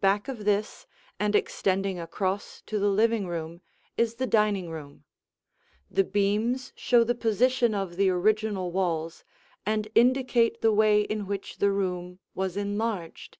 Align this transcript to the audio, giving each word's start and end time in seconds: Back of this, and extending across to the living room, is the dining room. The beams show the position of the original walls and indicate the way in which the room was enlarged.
Back 0.00 0.26
of 0.28 0.46
this, 0.46 0.86
and 1.20 1.36
extending 1.36 2.00
across 2.00 2.62
to 2.62 2.78
the 2.78 2.88
living 2.88 3.26
room, 3.26 3.60
is 3.98 4.14
the 4.14 4.26
dining 4.26 4.70
room. 4.70 5.04
The 5.90 6.02
beams 6.02 6.72
show 6.76 7.04
the 7.04 7.14
position 7.14 7.74
of 7.74 7.96
the 7.96 8.08
original 8.08 8.72
walls 8.72 9.22
and 9.66 9.88
indicate 9.94 10.62
the 10.62 10.72
way 10.72 11.02
in 11.02 11.26
which 11.26 11.58
the 11.58 11.70
room 11.70 12.20
was 12.34 12.56
enlarged. 12.56 13.36